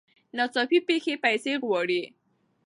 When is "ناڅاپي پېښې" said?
0.37-1.13